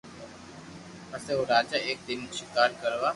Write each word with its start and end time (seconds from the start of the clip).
پسي 1.09 1.31
او 1.35 1.41
راجا 1.51 1.77
ايڪ 1.87 1.99
دن 2.07 2.19
ݾڪار 2.37 2.69
ڪروا 2.81 3.09